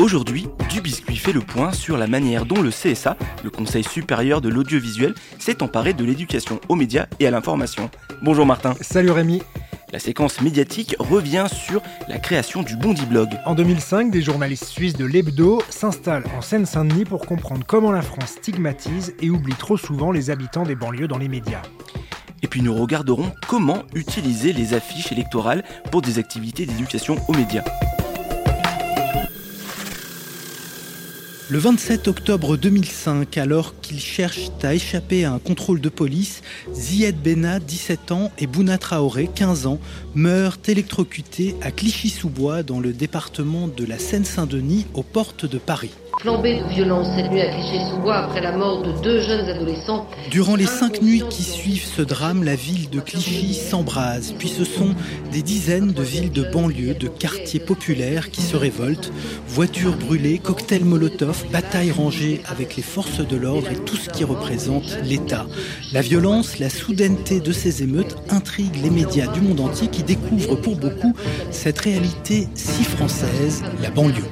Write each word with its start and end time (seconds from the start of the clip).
Aujourd'hui, 0.00 0.48
Dubiscuit 0.68 1.16
fait 1.16 1.32
le 1.32 1.40
point 1.40 1.72
sur 1.72 1.96
la 1.96 2.08
manière 2.08 2.46
dont 2.46 2.60
le 2.60 2.70
CSA, 2.70 3.16
le 3.44 3.50
Conseil 3.50 3.84
supérieur 3.84 4.40
de 4.40 4.48
l'audiovisuel, 4.48 5.14
s'est 5.38 5.62
emparé 5.62 5.92
de 5.92 6.04
l'éducation 6.04 6.60
aux 6.68 6.74
médias 6.74 7.06
et 7.20 7.28
à 7.28 7.30
l'information. 7.30 7.88
Bonjour 8.20 8.44
Martin. 8.44 8.74
Salut 8.80 9.12
Rémi. 9.12 9.40
La 9.92 10.00
séquence 10.00 10.40
médiatique 10.40 10.96
revient 10.98 11.46
sur 11.48 11.80
la 12.08 12.18
création 12.18 12.64
du 12.64 12.74
Bondi 12.76 13.06
Blog. 13.06 13.28
En 13.46 13.54
2005, 13.54 14.10
des 14.10 14.20
journalistes 14.20 14.64
suisses 14.64 14.96
de 14.96 15.04
l'Hebdo 15.04 15.62
s'installent 15.70 16.24
en 16.36 16.40
Seine-Saint-Denis 16.40 17.04
pour 17.04 17.24
comprendre 17.24 17.64
comment 17.64 17.92
la 17.92 18.02
France 18.02 18.30
stigmatise 18.30 19.14
et 19.22 19.30
oublie 19.30 19.54
trop 19.54 19.76
souvent 19.76 20.10
les 20.10 20.30
habitants 20.30 20.64
des 20.64 20.74
banlieues 20.74 21.06
dans 21.06 21.18
les 21.18 21.28
médias. 21.28 21.62
Et 22.42 22.48
puis 22.48 22.62
nous 22.62 22.74
regarderons 22.74 23.32
comment 23.46 23.84
utiliser 23.94 24.52
les 24.52 24.74
affiches 24.74 25.12
électorales 25.12 25.62
pour 25.92 26.02
des 26.02 26.18
activités 26.18 26.66
d'éducation 26.66 27.16
aux 27.28 27.32
médias. 27.32 27.62
Le 31.50 31.58
27 31.58 32.08
octobre 32.08 32.56
2005, 32.56 33.36
alors 33.36 33.78
qu'ils 33.82 34.00
cherchent 34.00 34.50
à 34.62 34.74
échapper 34.74 35.26
à 35.26 35.32
un 35.32 35.38
contrôle 35.38 35.78
de 35.78 35.90
police, 35.90 36.40
Zied 36.72 37.16
Bena, 37.22 37.60
17 37.60 38.12
ans, 38.12 38.32
et 38.38 38.46
Bouna 38.46 38.78
Traoré, 38.78 39.28
15 39.34 39.66
ans, 39.66 39.78
meurent 40.14 40.56
électrocutés 40.66 41.54
à 41.60 41.70
Clichy-sous-Bois 41.70 42.62
dans 42.62 42.80
le 42.80 42.94
département 42.94 43.68
de 43.68 43.84
la 43.84 43.98
Seine-Saint-Denis 43.98 44.86
aux 44.94 45.02
portes 45.02 45.44
de 45.44 45.58
Paris. 45.58 45.92
Flambée 46.24 46.58
de 46.58 46.66
violence 46.70 47.06
cette 47.14 47.30
nuit 47.30 47.42
à 47.42 47.50
Clichy-sous-Bois 47.50 48.16
après 48.16 48.40
la 48.40 48.52
mort 48.52 48.80
de 48.80 48.92
deux 49.02 49.20
jeunes 49.20 49.46
adolescents. 49.46 50.06
Durant 50.30 50.56
les 50.56 50.64
cinq 50.64 51.02
nuits 51.02 51.22
qui 51.28 51.42
suivent 51.42 51.84
ce 51.84 52.00
drame, 52.00 52.44
la 52.44 52.54
ville 52.54 52.88
de 52.88 52.98
Clichy 52.98 53.52
s'embrase, 53.52 54.32
puis 54.38 54.48
ce 54.48 54.64
sont 54.64 54.94
des 55.32 55.42
dizaines 55.42 55.92
de 55.92 56.02
villes 56.02 56.32
de 56.32 56.42
banlieue, 56.50 56.94
de 56.94 57.08
quartiers 57.08 57.60
populaires 57.60 58.30
qui 58.30 58.40
se 58.40 58.56
révoltent. 58.56 59.12
Voitures 59.48 59.98
brûlées, 59.98 60.38
cocktails 60.38 60.86
Molotov, 60.86 61.44
batailles 61.52 61.92
rangées 61.92 62.40
avec 62.46 62.76
les 62.76 62.82
forces 62.82 63.20
de 63.20 63.36
l'ordre 63.36 63.70
et 63.70 63.84
tout 63.84 63.96
ce 63.96 64.08
qui 64.08 64.24
représente 64.24 64.96
l'État. 65.04 65.44
La 65.92 66.00
violence, 66.00 66.58
la 66.58 66.70
soudaineté 66.70 67.40
de 67.40 67.52
ces 67.52 67.82
émeutes 67.82 68.16
intriguent 68.30 68.80
les 68.82 68.88
médias 68.88 69.26
du 69.26 69.42
monde 69.42 69.60
entier 69.60 69.88
qui 69.88 70.02
découvrent 70.02 70.56
pour 70.56 70.76
beaucoup 70.76 71.12
cette 71.50 71.80
réalité 71.80 72.48
si 72.54 72.82
française, 72.82 73.62
la 73.82 73.90
banlieue. 73.90 74.24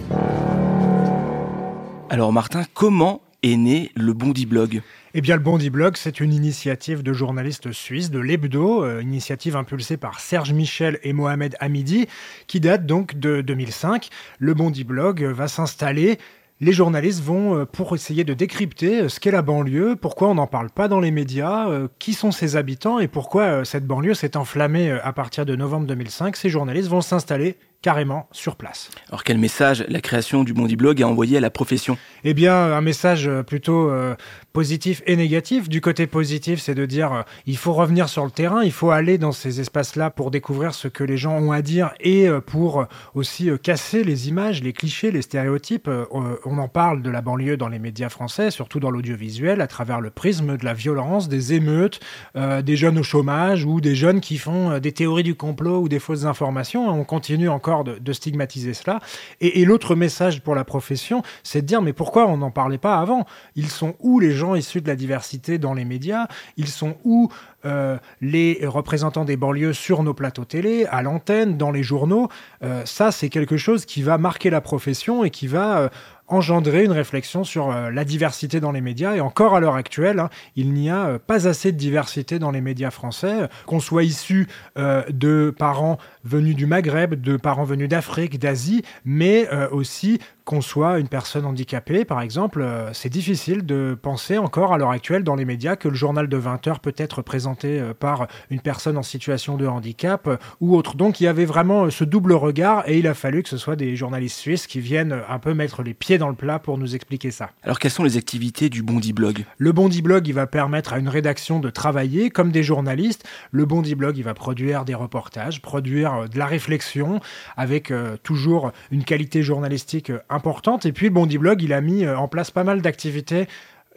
Alors 2.12 2.30
Martin, 2.30 2.64
comment 2.74 3.22
est 3.42 3.56
né 3.56 3.90
le 3.96 4.12
Bondi 4.12 4.44
Blog? 4.44 4.82
Eh 5.14 5.22
bien, 5.22 5.34
le 5.34 5.40
Bondi 5.40 5.70
Blog, 5.70 5.96
c'est 5.96 6.20
une 6.20 6.34
initiative 6.34 7.02
de 7.02 7.14
journalistes 7.14 7.72
suisses, 7.72 8.10
de 8.10 8.18
l'Hebdo, 8.18 8.84
euh, 8.84 9.00
initiative 9.00 9.56
impulsée 9.56 9.96
par 9.96 10.20
Serge 10.20 10.52
Michel 10.52 10.98
et 11.04 11.14
Mohamed 11.14 11.56
Hamidi, 11.58 12.08
qui 12.48 12.60
date 12.60 12.84
donc 12.84 13.18
de 13.18 13.40
2005. 13.40 14.10
Le 14.38 14.52
Bondi 14.52 14.84
Blog 14.84 15.22
va 15.24 15.48
s'installer. 15.48 16.18
Les 16.60 16.74
journalistes 16.74 17.22
vont, 17.22 17.56
euh, 17.56 17.64
pour 17.64 17.94
essayer 17.94 18.24
de 18.24 18.34
décrypter 18.34 19.00
euh, 19.00 19.08
ce 19.08 19.18
qu'est 19.18 19.30
la 19.30 19.40
banlieue, 19.40 19.96
pourquoi 19.96 20.28
on 20.28 20.34
n'en 20.34 20.46
parle 20.46 20.68
pas 20.68 20.88
dans 20.88 21.00
les 21.00 21.12
médias, 21.12 21.66
qui 21.98 22.12
sont 22.12 22.30
ses 22.30 22.56
habitants 22.56 22.98
et 22.98 23.08
pourquoi 23.08 23.64
cette 23.64 23.86
banlieue 23.86 24.12
s'est 24.12 24.36
enflammée 24.36 24.90
à 24.90 25.14
partir 25.14 25.46
de 25.46 25.56
novembre 25.56 25.86
2005. 25.86 26.36
Ces 26.36 26.50
journalistes 26.50 26.90
vont 26.90 27.00
s'installer 27.00 27.56
carrément 27.82 28.28
sur 28.30 28.56
place. 28.56 28.90
Alors 29.08 29.24
quel 29.24 29.38
message 29.38 29.84
la 29.88 30.00
création 30.00 30.44
du 30.44 30.54
Bondi 30.54 30.76
Blog 30.76 31.02
a 31.02 31.08
envoyé 31.08 31.36
à 31.36 31.40
la 31.40 31.50
profession? 31.50 31.98
Eh 32.24 32.32
bien, 32.32 32.54
un 32.54 32.80
message 32.80 33.26
euh, 33.26 33.42
plutôt 33.42 33.90
euh, 33.90 34.14
positif 34.52 35.02
et 35.06 35.16
négatif. 35.16 35.68
Du 35.68 35.80
côté 35.80 36.06
positif, 36.06 36.60
c'est 36.60 36.76
de 36.76 36.86
dire 36.86 37.12
euh, 37.12 37.22
il 37.46 37.56
faut 37.56 37.72
revenir 37.72 38.08
sur 38.08 38.24
le 38.24 38.30
terrain, 38.30 38.62
il 38.62 38.70
faut 38.70 38.90
aller 38.90 39.18
dans 39.18 39.32
ces 39.32 39.60
espaces-là 39.60 40.10
pour 40.10 40.30
découvrir 40.30 40.74
ce 40.74 40.86
que 40.86 41.02
les 41.02 41.16
gens 41.16 41.36
ont 41.36 41.50
à 41.50 41.60
dire 41.60 41.90
et 41.98 42.28
euh, 42.28 42.40
pour 42.40 42.86
aussi 43.14 43.50
casser 43.62 44.04
les 44.04 44.28
images, 44.28 44.62
les 44.62 44.72
clichés, 44.72 45.10
les 45.10 45.22
stéréotypes. 45.22 45.90
On 46.10 46.58
en 46.58 46.68
parle 46.68 47.02
de 47.02 47.10
la 47.10 47.20
banlieue 47.20 47.56
dans 47.56 47.68
les 47.68 47.78
médias 47.80 48.08
français, 48.08 48.50
surtout 48.50 48.78
dans 48.78 48.90
l'audiovisuel, 48.90 49.60
à 49.60 49.66
travers 49.66 50.00
le 50.00 50.10
prisme 50.10 50.56
de 50.56 50.64
la 50.64 50.74
violence, 50.74 51.28
des 51.28 51.54
émeutes, 51.54 52.00
des 52.34 52.76
jeunes 52.76 52.98
au 52.98 53.02
chômage 53.02 53.64
ou 53.64 53.80
des 53.80 53.94
jeunes 53.94 54.20
qui 54.20 54.38
font 54.38 54.78
des 54.78 54.92
théories 54.92 55.22
du 55.22 55.34
complot 55.34 55.80
ou 55.80 55.88
des 55.88 55.98
fausses 55.98 56.24
informations. 56.24 56.88
On 56.88 57.04
continue 57.04 57.48
encore 57.48 57.71
de, 57.82 58.12
stigmatiser 58.12 58.74
cela. 58.74 59.00
Et, 59.40 59.60
et 59.60 59.64
l'autre 59.64 59.94
message 59.94 60.42
pour 60.42 60.54
la 60.54 60.64
profession, 60.64 61.22
c'est 61.42 61.62
de 61.62 61.66
dire 61.66 61.82
mais 61.82 61.94
pourquoi 61.94 62.26
on 62.26 62.36
n'en 62.36 62.50
parlait 62.50 62.78
pas 62.78 62.98
avant? 62.98 63.24
Ils 63.56 63.70
sont 63.70 63.94
où 64.00 64.20
les 64.20 64.32
gens 64.32 64.54
issus 64.54 64.80
de 64.80 64.88
la 64.88 64.96
diversité 64.96 65.58
dans 65.58 65.74
les 65.74 65.84
médias? 65.84 66.26
Ils 66.56 66.68
sont 66.68 66.96
où 67.04 67.30
euh, 67.64 67.96
les 68.20 68.60
représentants 68.64 69.24
des 69.24 69.36
banlieues 69.36 69.72
sur 69.72 70.02
nos 70.02 70.14
plateaux 70.14 70.44
télé, 70.44 70.84
à 70.86 71.00
l'antenne, 71.02 71.56
dans 71.56 71.70
les 71.70 71.82
journaux? 71.82 72.28
Euh, 72.62 72.82
Ça, 72.84 73.12
c'est 73.12 73.28
quelque 73.28 73.56
chose 73.56 73.86
qui 73.86 74.02
va 74.02 74.18
marquer 74.18 74.50
la 74.50 74.60
profession 74.60 75.24
et 75.24 75.30
qui 75.30 75.46
va 75.46 75.78
euh, 75.78 75.88
engendrer 76.32 76.84
une 76.84 76.92
réflexion 76.92 77.44
sur 77.44 77.70
euh, 77.70 77.90
la 77.90 78.04
diversité 78.04 78.60
dans 78.60 78.72
les 78.72 78.80
médias. 78.80 79.14
Et 79.14 79.20
encore 79.20 79.54
à 79.54 79.60
l'heure 79.60 79.76
actuelle, 79.76 80.18
hein, 80.18 80.30
il 80.56 80.72
n'y 80.72 80.90
a 80.90 81.06
euh, 81.06 81.18
pas 81.18 81.46
assez 81.46 81.72
de 81.72 81.76
diversité 81.76 82.38
dans 82.38 82.50
les 82.50 82.60
médias 82.60 82.90
français, 82.90 83.48
qu'on 83.66 83.80
soit 83.80 84.04
issu 84.04 84.48
euh, 84.78 85.02
de 85.10 85.54
parents 85.56 85.98
venus 86.24 86.56
du 86.56 86.66
Maghreb, 86.66 87.20
de 87.20 87.36
parents 87.36 87.64
venus 87.64 87.88
d'Afrique, 87.88 88.38
d'Asie, 88.38 88.82
mais 89.04 89.48
aussi 89.70 90.20
qu'on 90.44 90.60
soit 90.60 90.98
une 90.98 91.08
personne 91.08 91.44
handicapée, 91.44 92.04
par 92.04 92.20
exemple, 92.20 92.62
euh, 92.62 92.92
c'est 92.92 93.08
difficile 93.08 93.64
de 93.64 93.96
penser 94.00 94.38
encore 94.38 94.72
à 94.72 94.78
l'heure 94.78 94.90
actuelle 94.90 95.22
dans 95.22 95.36
les 95.36 95.44
médias 95.44 95.76
que 95.76 95.88
le 95.88 95.94
journal 95.94 96.28
de 96.28 96.36
20 96.36 96.66
heures 96.66 96.80
peut 96.80 96.94
être 96.96 97.22
présenté 97.22 97.80
euh, 97.80 97.94
par 97.94 98.26
une 98.50 98.60
personne 98.60 98.96
en 98.96 99.02
situation 99.02 99.56
de 99.56 99.66
handicap 99.66 100.26
euh, 100.26 100.36
ou 100.60 100.76
autre. 100.76 100.96
Donc 100.96 101.20
il 101.20 101.24
y 101.24 101.26
avait 101.28 101.44
vraiment 101.44 101.90
ce 101.90 102.04
double 102.04 102.32
regard 102.32 102.88
et 102.88 102.98
il 102.98 103.06
a 103.06 103.14
fallu 103.14 103.42
que 103.42 103.48
ce 103.48 103.56
soit 103.56 103.76
des 103.76 103.94
journalistes 103.94 104.38
suisses 104.38 104.66
qui 104.66 104.80
viennent 104.80 105.16
un 105.28 105.38
peu 105.38 105.54
mettre 105.54 105.82
les 105.82 105.94
pieds 105.94 106.18
dans 106.18 106.28
le 106.28 106.34
plat 106.34 106.58
pour 106.58 106.78
nous 106.78 106.94
expliquer 106.94 107.30
ça. 107.30 107.50
Alors 107.62 107.78
quelles 107.78 107.90
sont 107.90 108.04
les 108.04 108.16
activités 108.16 108.68
du 108.68 108.82
Bondi 108.82 109.12
Blog? 109.12 109.44
Le 109.58 109.72
Bondi 109.72 110.02
Blog, 110.02 110.26
il 110.26 110.34
va 110.34 110.46
permettre 110.46 110.92
à 110.92 110.98
une 110.98 111.08
rédaction 111.08 111.60
de 111.60 111.70
travailler 111.70 112.30
comme 112.30 112.50
des 112.50 112.62
journalistes. 112.62 113.24
Le 113.52 113.64
Bondi 113.64 113.94
Blog, 113.94 114.16
il 114.18 114.24
va 114.24 114.34
produire 114.34 114.84
des 114.84 114.94
reportages, 114.94 115.62
produire 115.62 116.28
de 116.28 116.38
la 116.38 116.46
réflexion 116.46 117.20
avec 117.56 117.92
toujours 118.22 118.72
une 118.90 119.04
qualité 119.04 119.42
journalistique 119.42 120.10
importante. 120.32 120.86
Et 120.86 120.92
puis 120.92 121.06
le 121.06 121.12
Bondi 121.12 121.38
Blog, 121.38 121.62
il 121.62 121.72
a 121.72 121.80
mis 121.80 122.04
euh, 122.04 122.16
en 122.16 122.28
place 122.28 122.50
pas 122.50 122.64
mal 122.64 122.82
d'activités 122.82 123.46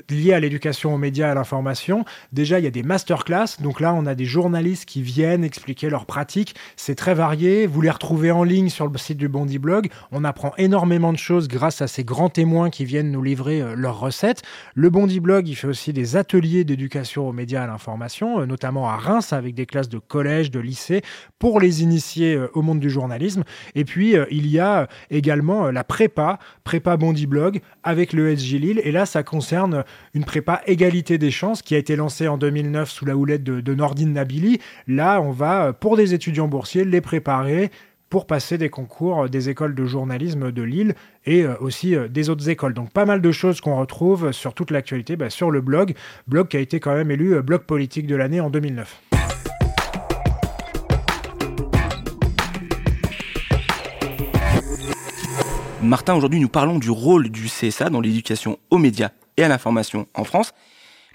liées 0.10 0.34
à 0.34 0.40
l'éducation 0.40 0.94
aux 0.94 0.98
médias 0.98 1.28
et 1.28 1.32
à 1.32 1.34
l'information. 1.34 2.06
Déjà, 2.32 2.60
il 2.60 2.66
y 2.66 2.68
a 2.68 2.72
des 2.72 2.84
masterclass. 2.84 3.62
Donc 3.62 3.80
là, 3.80 3.94
on 3.94 4.06
a 4.06 4.16
des 4.16 4.26
journalistes 4.26 4.86
qui 4.86 5.02
viennent 5.02 5.44
expliquer 5.44 5.90
leurs 5.90 6.06
pratiques. 6.06 6.56
C'est 6.76 6.96
très 6.96 7.14
varié. 7.14 7.68
Vous 7.68 7.82
les 7.82 7.90
retrouvez 7.90 8.32
en 8.32 8.44
ligne 8.44 8.70
sur 8.70 8.88
le 8.88 8.98
site 8.98 9.18
du 9.18 9.28
Bondi 9.28 9.60
Blog. 9.60 9.90
On 10.12 10.24
apprend 10.24 10.54
énormément 10.58 11.14
de 11.14 11.18
choses 11.18 11.48
grâce 11.48 11.82
à 11.82 11.88
ces 11.88 12.04
grands 12.04 12.30
témoins 12.30 12.70
qui 12.70 12.86
viennent 12.86 13.12
nous 13.12 13.24
livrer 13.24 13.62
euh, 13.62 13.76
leurs 13.76 14.00
recettes. 14.00 14.42
Le 14.74 14.90
Bondi 14.90 15.20
Blog, 15.20 15.48
il 15.48 15.56
fait 15.56 15.68
aussi 15.68 15.94
des 15.94 16.16
ateliers 16.16 16.64
d'éducation 16.64 17.28
aux 17.28 17.34
médias 17.34 17.62
et 17.62 17.64
à 17.64 17.68
l'information, 17.68 18.42
euh, 18.42 18.46
notamment 18.46 18.90
à 18.90 18.98
Reims 18.98 19.34
avec 19.34 19.56
des 19.56 19.66
classes 19.66 19.90
de 19.90 20.00
collège, 20.00 20.52
de 20.52 20.60
lycée, 20.60 21.02
pour 21.40 21.60
les 21.60 21.84
initier 21.84 22.36
euh, 22.36 22.50
au 22.54 22.62
monde 22.62 22.80
du 22.80 22.90
journalisme. 22.90 23.44
Et 23.76 23.86
puis, 23.86 24.16
il 24.32 24.48
y 24.48 24.60
a 24.60 24.88
également 25.10 25.72
la 25.72 25.84
prépa, 25.84 26.40
prépa 26.64 26.98
Bondi 26.98 27.28
Blog, 27.28 27.62
avec 27.84 28.14
le 28.14 28.36
SJ 28.36 28.54
Lille. 28.54 28.82
Et 28.84 28.92
là, 28.92 29.06
ça 29.06 29.24
concerne 29.24 29.85
une 30.14 30.26
prépa 30.26 30.62
égalité 30.68 31.18
des 31.18 31.32
chances 31.32 31.62
qui 31.62 31.76
a 31.76 31.78
été 31.78 31.96
lancée 31.96 32.28
en 32.28 32.38
2009 32.38 32.90
sous 32.90 33.06
la 33.06 33.16
houlette 33.16 33.44
de, 33.44 33.76
Nordine 33.76 34.14
Nabili. 34.14 34.60
Là, 34.88 35.22
on 35.22 35.32
va, 35.32 35.68
euh, 35.68 35.74
pour 35.74 35.98
des 35.98 36.14
étudiants 36.14 36.48
boursiers, 36.48 36.86
les 36.86 37.02
préparer 37.02 37.72
pour 38.10 38.28
passer 38.28 38.58
des 38.58 38.70
concours 38.70 39.24
euh, 39.24 39.28
des 39.28 39.50
écoles 39.50 39.76
de 39.76 39.86
journalisme 39.86 40.52
de 40.52 40.62
Lille 40.62 40.96
et 41.26 41.44
euh, 41.44 41.56
aussi 41.60 41.96
des 42.10 42.30
autres 42.30 42.50
écoles. 42.50 42.74
Donc 42.74 42.92
pas 42.92 43.06
mal 43.06 43.22
de 43.22 43.32
choses 43.32 43.62
qu'on 43.62 43.78
retrouve 43.78 44.32
sur 44.32 44.54
toute 44.54 44.72
l'actualité 44.72 45.16
bah, 45.16 45.30
sur 45.30 45.52
le 45.52 45.62
blog, 45.62 45.94
blog 46.28 46.48
qui 46.48 46.58
a 46.58 46.62
été 46.62 46.80
quand 46.80 46.94
même 46.94 47.12
élu 47.12 47.42
blog 47.42 47.62
politique 47.64 48.08
de 48.08 48.16
l'année 48.16 48.40
en 48.40 48.50
2009. 48.50 49.02
Martin, 55.86 56.16
aujourd'hui 56.16 56.40
nous 56.40 56.50
parlons 56.50 56.80
du 56.80 56.90
rôle 56.90 57.30
du 57.30 57.46
CSA 57.46 57.92
dans 57.92 58.02
l'éducation 58.02 58.58
aux 58.72 58.80
médias 58.80 59.12
et 59.38 59.44
à 59.44 59.48
l'information 59.48 60.08
en 60.14 60.24
France. 60.24 60.54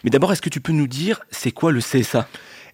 Mais 0.05 0.11
d'abord, 0.11 0.32
est-ce 0.32 0.43
que 0.43 0.49
tu 0.49 0.61
peux 0.61 0.72
nous 0.72 0.87
dire 0.87 1.20
c'est 1.31 1.52
quoi 1.52 1.72
le 1.72 1.81
CSA 1.81 2.26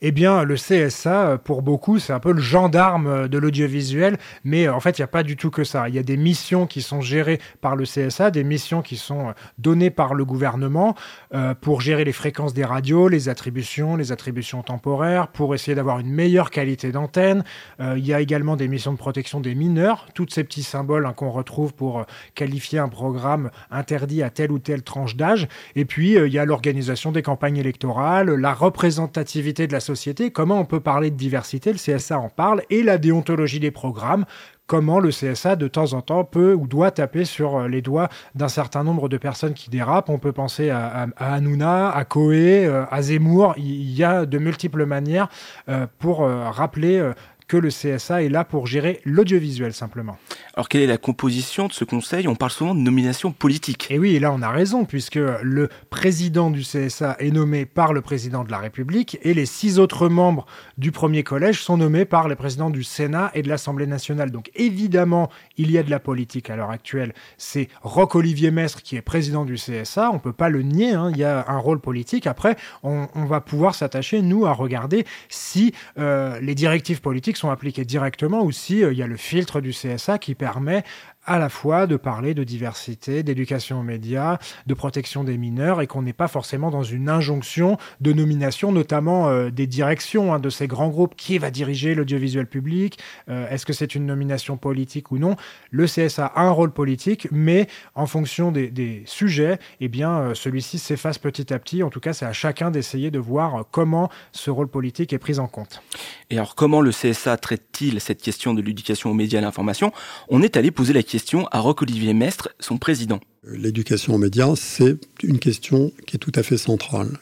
Eh 0.03 0.13
bien, 0.13 0.45
le 0.45 0.55
CSA, 0.55 1.39
pour 1.43 1.63
beaucoup, 1.63 1.99
c'est 1.99 2.13
un 2.13 2.21
peu 2.21 2.33
le 2.33 2.41
gendarme 2.41 3.29
de 3.29 3.39
l'audiovisuel, 3.39 4.19
mais 4.45 4.69
en 4.69 4.81
fait, 4.81 4.99
il 4.99 5.03
n'y 5.03 5.05
a 5.05 5.09
pas 5.09 5.23
du 5.23 5.37
tout 5.37 5.51
que 5.51 5.65
ça. 5.65 5.89
Il 5.89 5.95
y 5.95 5.99
a 5.99 6.03
des 6.03 6.17
missions 6.17 6.67
qui 6.67 6.83
sont 6.83 7.01
gérées 7.01 7.41
par 7.61 7.77
le 7.77 7.85
CSA, 7.85 8.31
des 8.31 8.45
missions 8.45 8.83
qui 8.83 8.97
sont 8.97 9.35
données 9.59 9.91
par 9.91 10.15
le 10.15 10.25
gouvernement 10.25 10.95
euh, 11.35 11.55
pour 11.55 11.81
gérer 11.81 12.05
les 12.05 12.13
fréquences 12.13 12.55
des 12.55 12.65
radios, 12.65 13.09
les 13.09 13.29
attributions, 13.29 13.97
les 13.97 14.13
attributions 14.13 14.63
temporaires, 14.63 15.29
pour 15.29 15.55
essayer 15.55 15.75
d'avoir 15.75 15.99
une 15.99 16.11
meilleure 16.11 16.51
qualité 16.51 16.93
d'antenne. 16.93 17.45
Euh, 17.81 17.95
il 17.97 18.07
y 18.07 18.15
a 18.15 18.21
également 18.21 18.57
des 18.57 18.69
missions 18.69 18.93
de 18.93 18.99
protection 18.99 19.41
des 19.41 19.55
mineurs, 19.55 20.07
tous 20.15 20.29
ces 20.31 20.45
petits 20.45 20.63
symboles 20.63 21.07
hein, 21.07 21.13
qu'on 21.15 21.31
retrouve 21.31 21.75
pour 21.75 22.01
euh, 22.01 22.05
qualifier 22.35 22.79
un 22.79 22.89
programme 22.89 23.51
interdit 23.71 24.23
à 24.23 24.31
telle 24.31 24.53
ou 24.53 24.59
telle 24.59 24.83
tranche 24.83 25.17
d'âge. 25.17 25.49
Et 25.75 25.85
puis, 25.85 26.13
il 26.15 26.33
y 26.33 26.39
a 26.39 26.45
l'organisation 26.45 27.13
des 27.13 27.23
campagnes 27.23 27.57
électorales, 27.57 28.31
la 28.31 28.55
représentativité 28.55 29.67
de 29.67 29.73
la 29.73 29.81
société, 29.87 30.31
comment 30.31 30.61
on 30.61 30.65
peut 30.65 30.81
parler 30.81 31.11
de 31.11 31.17
diversité, 31.17 31.73
le 31.73 31.79
CSA 31.79 32.19
en 32.19 32.29
parle, 32.29 32.63
et 32.71 32.83
la 32.83 32.99
déontologie 32.99 33.61
des 33.61 33.71
programmes, 33.71 34.25
comment 34.67 34.99
le 34.99 35.11
CSA 35.11 35.57
de 35.57 35.69
temps 35.69 35.93
en 35.93 36.03
temps 36.03 36.25
peut 36.25 36.55
ou 36.55 36.67
doit 36.67 36.91
taper 36.91 37.25
sur 37.25 37.57
euh, 37.57 37.69
les 37.69 37.83
doigts 37.83 38.09
d'un 38.35 38.49
certain 38.49 38.85
nombre 38.85 39.09
de 39.09 39.17
personnes 39.17 39.55
qui 39.55 39.71
dérapent. 39.71 40.11
On 40.11 40.19
peut 40.19 40.33
penser 40.33 40.71
à, 40.71 41.07
à, 41.17 41.35
Hanouna, 41.35 41.91
à 41.91 42.05
Coé, 42.05 42.67
euh, 42.67 42.85
à 42.91 43.03
Zemmour. 43.03 43.55
Il 43.57 43.93
y 43.93 44.05
a 44.05 44.27
de 44.27 44.39
multiples 44.39 44.85
manières 44.85 45.29
euh, 45.69 45.87
pour 45.99 46.27
rappeler 46.27 47.13
que 47.49 47.57
le 47.57 47.69
CSA 47.69 48.23
est 48.23 48.29
là 48.29 48.45
pour 48.45 48.67
gérer 48.67 49.01
l'audiovisuel 49.05 49.73
simplement. 49.73 50.19
Alors 50.55 50.69
quelle 50.69 50.83
est 50.83 50.87
la 50.87 50.99
composition 50.99 51.69
de 51.69 51.73
ce 51.73 51.85
conseil? 51.85 52.27
On 52.29 52.35
parle 52.35 52.51
souvent 52.51 52.75
de 52.75 52.81
nomination 52.81 53.31
politique. 53.31 53.89
Et 53.91 53.99
oui, 53.99 54.17
et 54.17 54.21
là 54.21 54.33
on 54.33 54.43
a 54.43 54.51
raison, 54.51 54.85
puisque 54.85 55.17
le 55.17 55.69
président 55.91 56.51
du 56.51 56.63
CSA 56.63 57.17
est 57.19 57.31
nommé 57.31 57.67
par 57.67 57.93
le 57.93 58.01
président 58.01 58.43
de 58.43 58.51
la 58.51 58.59
République 58.59 59.19
et 59.23 59.35
les 59.35 59.47
six 59.47 59.79
autres 59.79 60.09
membres 60.09 60.47
du 60.79 60.93
premier 60.93 61.23
collège 61.23 61.63
sont 61.63 61.77
nommés 61.77 62.05
par 62.05 62.29
les 62.29 62.37
présidents 62.37 62.71
du 62.71 62.83
Sénat 62.83 63.31
et 63.35 63.43
de 63.43 63.49
l'Assemblée 63.49 63.87
nationale. 63.87 64.31
Donc 64.31 64.51
évidemment, 64.55 65.31
il 65.57 65.71
y 65.71 65.79
a 65.79 65.83
de 65.83 65.91
la 65.91 66.01
politique 66.01 66.51
à 66.51 66.57
l'heure 66.57 66.71
actuelle. 66.71 67.13
C'est 67.39 67.69
Roch-Olivier 67.83 68.51
Mestre 68.51 68.83
qui 68.83 68.97
est 68.97 69.03
président 69.03 69.45
du 69.45 69.55
CSA, 69.55 70.11
on 70.11 70.15
ne 70.15 70.19
peut 70.19 70.33
pas 70.33 70.49
le 70.49 70.63
nier, 70.63 70.93
hein. 70.93 71.11
il 71.13 71.19
y 71.19 71.25
a 71.25 71.45
un 71.49 71.59
rôle 71.59 71.81
politique. 71.81 72.27
Après, 72.27 72.57
on, 72.83 73.07
va 73.27 73.41
pouvoir 73.41 73.75
s'attacher, 73.75 74.23
nous, 74.23 74.47
à 74.47 74.53
regarder 74.53 75.05
si 75.29 75.73
euh, 75.99 76.39
les 76.41 76.55
directives 76.55 77.01
politiques 77.01 77.36
sont 77.37 77.51
appliquées 77.51 77.85
directement 77.85 78.43
ou 78.43 78.53
si 78.53 78.83
euh, 78.83 78.93
il 78.93 78.99
y 78.99 79.03
a 79.03 79.07
le 79.07 79.17
filtre 79.17 79.61
du 79.61 79.71
CSA 79.71 80.19
qui 80.19 80.35
permet 80.35 80.85
à 81.27 81.39
la 81.39 81.49
fois 81.49 81.87
de 81.87 81.97
parler 81.97 82.35
de 82.35 82.45
diversité, 82.45 83.23
d'éducation 83.23 83.81
aux 83.81 83.83
médias, 83.83 84.39
de 84.67 84.75
protection 84.75 85.25
des 85.25 85.37
mineurs, 85.37 85.83
et 85.83 85.87
qu'on 85.87 86.03
n'est 86.03 86.13
pas 86.13 86.29
forcément 86.29 86.71
dans 86.71 86.85
une 86.85 87.09
injonction 87.09 87.77
de 88.01 88.13
nomination, 88.13 88.73
notamment 88.73 89.29
euh, 89.29 89.51
des 89.51 89.67
directions 89.67 90.33
hein, 90.33 90.39
de 90.39 90.51
ces 90.51 90.69
grands 90.69 90.89
groupes. 90.89 91.15
Qui 91.17 91.39
va 91.39 91.51
diriger 91.51 91.95
l'audiovisuel 91.95 92.47
public? 92.47 92.99
Euh, 93.29 93.49
Est-ce 93.51 93.67
que 93.67 93.73
c'est 93.73 93.95
une 93.95 94.07
nomination 94.07 94.57
politique 94.57 95.11
ou 95.11 95.19
non? 95.19 95.37
Le 95.71 95.87
CSA 95.87 96.27
a 96.27 96.43
un 96.43 96.51
rôle 96.51 96.71
politique, 96.71 97.29
mais 97.33 97.67
en 97.95 98.07
fonction 98.07 98.53
des, 98.53 99.03
sujets, 99.07 99.59
eh 99.81 99.89
bien, 99.89 100.11
euh, 100.19 100.35
celui-ci 100.35 100.79
s'efface 100.79 101.19
petit 101.19 101.53
à 101.53 101.59
petit. 101.59 101.83
En 101.83 101.91
tout 101.91 102.01
cas, 102.01 102.13
c'est 102.13 102.27
à 102.27 102.33
chacun 102.33 102.71
d'essayer 102.71 103.11
de 103.11 103.19
voir 103.19 103.65
comment 103.71 104.11
ce 104.33 104.51
rôle 104.51 104.69
politique 104.69 105.13
est 105.13 105.19
pris 105.19 105.39
en 105.39 105.49
compte. 105.49 105.83
Et 106.31 106.37
alors, 106.37 106.55
comment 106.55 106.81
le 106.81 106.91
CSA 106.91 107.37
traite-t-il 107.37 108.01
cette 108.01 108.23
question 108.23 108.55
de 108.55 108.63
l'éducation 108.63 109.11
aux 109.11 109.15
médias 109.15 109.41
et 109.41 109.43
à 109.43 109.45
l'information? 109.45 109.93
On 110.29 110.43
est 110.43 110.57
allé 110.57 110.71
poser 110.71 110.93
la 110.93 111.03
question 111.03 111.16
à 111.51 111.61
Roch-Olivier 111.61 112.15
Mestre, 112.15 112.51
son 112.61 112.79
président. 112.79 113.21
L'éducation 113.45 114.15
aux 114.15 114.19
médias, 114.19 114.55
c'est 114.57 114.97
une 115.23 115.39
question 115.39 115.93
qui 116.07 116.17
est 116.17 116.19
tout 116.19 116.33
à 116.35 116.43
fait 116.43 116.59
centrale. 116.59 117.19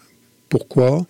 Pourquoi? 0.49 1.06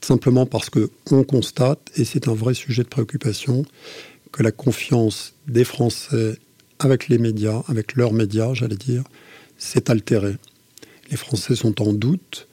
Simplement 0.00 0.46
parce 0.46 0.70
qu'on 0.70 1.24
constate, 1.24 1.80
et 1.96 2.04
c'est 2.04 2.28
un 2.28 2.34
vrai 2.34 2.54
sujet 2.54 2.82
de 2.82 2.88
préoccupation, 2.88 3.64
que 4.32 4.42
la 4.42 4.52
confiance 4.52 5.34
des 5.46 5.64
Français 5.64 6.38
avec 6.78 7.08
les 7.08 7.18
médias, 7.18 7.62
avec 7.68 7.96
leurs 7.96 8.12
médias, 8.12 8.54
j'allais 8.54 8.76
dire, 8.76 9.04
s'est 9.58 9.90
altérée. 9.90 10.36
Les 11.10 11.16
Français 11.16 11.54
sont 11.54 11.80
en 11.82 11.92
doute, 11.92 12.48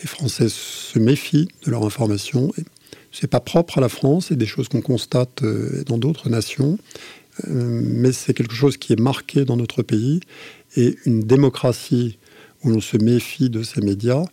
les 0.00 0.06
Français 0.06 0.48
se 0.48 0.98
méfient 0.98 1.48
de 1.64 1.70
leur 1.70 1.84
information. 1.84 2.52
C'est 3.12 3.28
pas 3.28 3.40
propre 3.40 3.78
à 3.78 3.80
la 3.80 3.88
France, 3.88 4.26
c'est 4.28 4.36
des 4.36 4.46
choses 4.46 4.68
qu'on 4.68 4.80
constate 4.80 5.42
euh, 5.42 5.84
dans 5.84 5.98
d'autres 5.98 6.28
nations. 6.28 6.78
Mais 7.48 8.12
c'est 8.12 8.34
quelque 8.34 8.54
chose 8.54 8.76
qui 8.76 8.92
est 8.92 9.00
marqué 9.00 9.44
dans 9.44 9.56
notre 9.56 9.82
pays. 9.82 10.20
Et 10.76 10.96
une 11.04 11.20
démocratie 11.20 12.18
où 12.62 12.70
l'on 12.70 12.80
se 12.80 12.96
méfie 12.96 13.50
de 13.50 13.62
ces 13.62 13.80
médias 13.80 14.24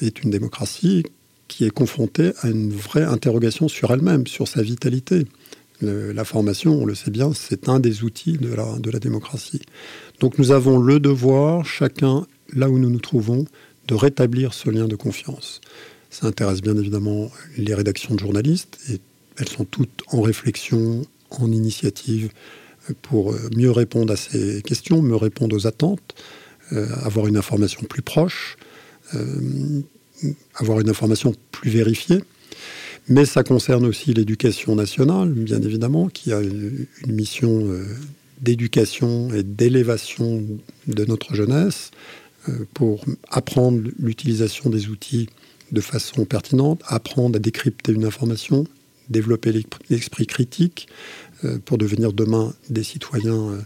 est 0.00 0.22
une 0.22 0.30
démocratie 0.30 1.04
qui 1.48 1.64
est 1.64 1.70
confrontée 1.70 2.32
à 2.40 2.48
une 2.48 2.72
vraie 2.72 3.04
interrogation 3.04 3.68
sur 3.68 3.90
elle-même, 3.90 4.26
sur 4.26 4.46
sa 4.46 4.62
vitalité. 4.62 5.26
la 5.80 6.24
formation, 6.24 6.82
on 6.82 6.84
le 6.84 6.94
sait 6.94 7.10
bien, 7.10 7.32
c'est 7.34 7.68
un 7.68 7.80
des 7.80 8.02
outils 8.02 8.36
de 8.36 8.52
la, 8.52 8.78
de 8.78 8.90
la 8.90 8.98
démocratie. 8.98 9.62
Donc 10.20 10.38
nous 10.38 10.50
avons 10.50 10.78
le 10.78 11.00
devoir, 11.00 11.64
chacun, 11.64 12.26
là 12.52 12.68
où 12.68 12.78
nous 12.78 12.90
nous 12.90 13.00
trouvons, 13.00 13.46
de 13.86 13.94
rétablir 13.94 14.54
ce 14.54 14.70
lien 14.70 14.86
de 14.86 14.96
confiance. 14.96 15.60
Ça 16.10 16.26
intéresse 16.26 16.60
bien 16.60 16.76
évidemment 16.76 17.30
les 17.56 17.74
rédactions 17.74 18.14
de 18.14 18.20
journalistes, 18.20 18.78
et 18.90 19.00
elles 19.38 19.48
sont 19.48 19.64
toutes 19.64 20.02
en 20.08 20.20
réflexion, 20.20 21.06
en 21.30 21.50
initiative 21.52 22.30
pour 23.02 23.32
euh, 23.32 23.50
mieux 23.56 23.70
répondre 23.70 24.12
à 24.12 24.16
ces 24.16 24.62
questions, 24.62 25.02
mieux 25.02 25.16
répondre 25.16 25.54
aux 25.56 25.66
attentes, 25.66 26.14
euh, 26.72 26.86
avoir 27.02 27.26
une 27.26 27.36
information 27.36 27.82
plus 27.82 28.02
proche, 28.02 28.56
euh, 29.14 29.80
avoir 30.54 30.80
une 30.80 30.88
information 30.88 31.34
plus 31.52 31.70
vérifiée. 31.70 32.22
Mais 33.08 33.24
ça 33.24 33.42
concerne 33.42 33.86
aussi 33.86 34.12
l'éducation 34.12 34.74
nationale, 34.74 35.30
bien 35.30 35.62
évidemment, 35.62 36.08
qui 36.08 36.32
a 36.32 36.40
une 36.42 36.86
mission 37.06 37.66
d'éducation 38.42 39.32
et 39.32 39.42
d'élévation 39.42 40.44
de 40.86 41.04
notre 41.06 41.34
jeunesse 41.34 41.90
pour 42.74 43.06
apprendre 43.30 43.80
l'utilisation 43.98 44.68
des 44.68 44.88
outils 44.88 45.30
de 45.72 45.80
façon 45.80 46.26
pertinente, 46.26 46.82
apprendre 46.86 47.36
à 47.36 47.38
décrypter 47.38 47.92
une 47.92 48.04
information, 48.04 48.64
développer 49.08 49.52
l'esprit 49.90 50.26
critique 50.26 50.88
euh, 51.44 51.58
pour 51.64 51.78
devenir 51.78 52.12
demain 52.12 52.52
des 52.68 52.82
citoyens 52.82 53.58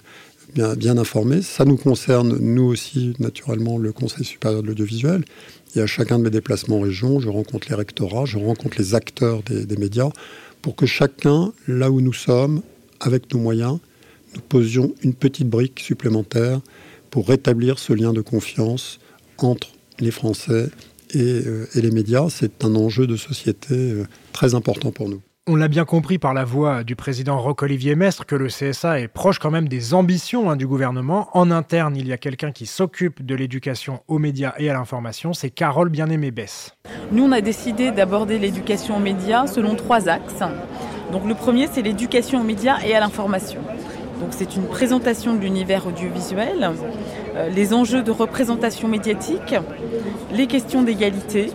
euh, 0.56 0.75
bien, 0.77 0.99
informés. 0.99 1.41
Ça 1.41 1.65
nous 1.65 1.77
concerne, 1.77 2.37
nous 2.39 2.65
aussi, 2.65 3.15
naturellement, 3.19 3.79
le 3.79 3.93
Conseil 3.93 4.25
supérieur 4.25 4.62
de 4.62 4.69
l'audiovisuel. 4.69 5.25
Et 5.75 5.81
à 5.81 5.87
chacun 5.87 6.19
de 6.19 6.25
mes 6.25 6.31
déplacements 6.31 6.79
en 6.79 6.81
région, 6.81 7.19
je 7.19 7.31
rencontre 7.31 7.69
les 7.71 7.75
rectorats, 7.75 8.27
je 8.27 8.37
rencontre 8.37 8.77
les 8.79 8.94
acteurs 8.94 9.43
des, 9.43 9.77
médias, 9.77 10.11
pour 10.61 10.77
que 10.77 10.85
chacun, 10.85 11.53
là 11.67 11.91
où 11.91 12.03
nous 12.03 12.12
sommes, 12.12 12.61
avec 13.00 13.33
nos 13.33 13.41
moyens, 13.41 13.79
nous 14.35 14.43
posions 14.43 14.95
une 15.03 15.15
petite 15.15 15.49
brique 15.49 15.81
supplémentaire 15.81 16.61
pour 17.11 17.29
rétablir 17.29 17.79
ce 17.79 17.95
lien 17.95 18.12
de 18.12 18.21
confiance 18.21 19.00
entre 19.38 19.69
les 19.99 20.11
Français 20.11 20.69
et, 21.14 21.21
euh, 21.21 21.66
et 21.75 21.81
les 21.81 21.90
médias. 21.90 22.28
C'est 22.28 22.64
un 22.64 22.75
enjeu 22.75 23.07
de 23.07 23.16
société 23.16 23.95
très 24.33 24.55
important 24.55 24.93
pour 24.93 25.09
nous. 25.09 25.23
On 25.49 25.56
l'a 25.56 25.66
bien 25.66 25.84
compris 25.84 26.18
par 26.18 26.34
la 26.34 26.44
voix 26.44 26.84
du 26.84 26.94
président 26.94 27.37
Roch-Olivier 27.37 27.96
Mestre 27.96 28.26
que 28.26 28.37
le 28.37 28.46
CSA 28.46 29.00
est 29.00 29.08
proche 29.08 29.40
quand 29.40 29.50
même 29.50 29.66
des 29.66 29.92
ambitions 29.92 30.49
hein, 30.49 30.54
du 30.54 30.68
gouvernement. 30.68 31.30
En 31.32 31.50
interne, 31.50 31.96
il 31.96 32.06
y 32.06 32.12
a 32.12 32.16
quelqu'un 32.16 32.52
qui 32.52 32.64
s'occupe 32.64 33.26
de 33.26 33.34
l'éducation 33.34 34.04
aux 34.06 34.20
médias 34.20 34.54
et 34.58 34.70
à 34.70 34.75
l'information, 34.75 35.32
c'est 35.32 35.50
Carole 35.50 35.88
Bien-Aimé 35.88 36.30
Bess. 36.30 36.76
Nous, 37.11 37.25
on 37.25 37.32
a 37.32 37.40
décidé 37.40 37.90
d'aborder 37.90 38.38
l'éducation 38.38 38.99
aux 38.99 39.00
médias 39.00 39.49
selon 39.49 39.75
trois 39.75 40.08
axes. 40.08 40.44
Donc 41.11 41.26
le 41.26 41.34
premier, 41.34 41.66
c'est 41.66 41.82
l'éducation 41.82 42.40
aux 42.40 42.44
médias 42.44 42.78
et 42.87 42.94
à 42.94 43.00
l'information. 43.00 43.62
Donc 44.20 44.28
c'est 44.30 44.54
une 44.54 44.68
présentation 44.68 45.34
de 45.34 45.40
l'univers 45.40 45.88
audiovisuel, 45.88 46.70
euh, 47.34 47.49
les 47.49 47.75
enjeux 47.75 48.04
de 48.04 48.12
représentation 48.12 48.87
médiatique, 48.87 49.56
les 50.32 50.46
questions 50.46 50.82
d'égalité, 50.82 51.50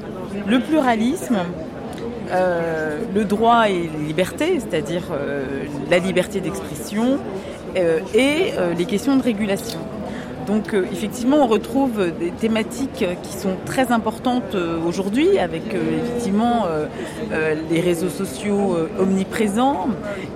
le 0.46 0.60
pluralisme 0.60 1.38
euh, 2.32 3.00
le 3.14 3.24
droit 3.24 3.70
et 3.70 3.90
les 3.98 4.06
libertés, 4.06 4.60
c'est-à-dire 4.60 5.04
euh, 5.12 5.64
la 5.90 6.00
liberté 6.00 6.42
d'expression 6.42 7.20
euh, 7.76 8.00
et 8.14 8.54
les 8.78 8.86
questions 8.86 9.16
de 9.16 9.24
régulation. 9.24 9.80
Donc 10.46 10.74
effectivement, 10.74 11.44
on 11.44 11.48
retrouve 11.48 12.12
des 12.18 12.32
thématiques 12.32 13.06
qui 13.22 13.38
sont 13.38 13.58
très 13.66 13.92
importantes 13.92 14.56
aujourd'hui, 14.88 15.38
avec 15.40 15.64
effectivement 15.74 16.68
les 17.70 17.82
réseaux 17.82 18.08
sociaux 18.08 18.78
omniprésents, 18.98 19.90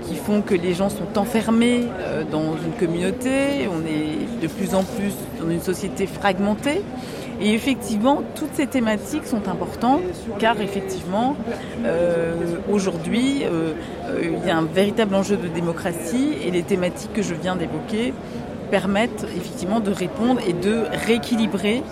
qui 0.06 0.16
font 0.16 0.42
que 0.42 0.54
les 0.54 0.74
gens 0.74 0.90
sont 0.90 1.18
enfermés 1.18 1.86
dans 2.30 2.58
une 2.58 2.74
communauté. 2.78 3.70
On 3.70 3.86
est 3.88 4.42
de 4.42 4.48
plus 4.48 4.76
en 4.76 4.84
plus 4.84 5.14
dans 5.42 5.50
une 5.50 5.62
société 5.62 6.08
fragmentée. 6.08 6.82
Et 7.42 7.54
effectivement, 7.54 8.22
toutes 8.36 8.54
ces 8.54 8.68
thématiques 8.68 9.26
sont 9.26 9.48
importantes 9.50 10.02
car 10.38 10.62
effectivement, 10.62 11.36
euh, 11.86 12.36
aujourd'hui, 12.72 13.44
euh, 13.44 13.74
euh, 14.06 14.38
il 14.40 14.48
y 14.48 14.52
a 14.52 14.58
un 14.58 14.66
véritable 14.66 15.16
enjeu 15.16 15.38
de 15.38 15.48
démocratie 15.48 16.34
et 16.46 16.52
les 16.52 16.62
thématiques 16.62 17.14
que 17.14 17.24
je 17.24 17.34
viens 17.34 17.56
d'évoquer 17.56 18.14
permettent 18.72 19.28
effectivement 19.36 19.80
de 19.82 19.92
répondre 19.92 20.42
et 20.48 20.54
de 20.54 20.86
rééquilibrer 21.06 21.84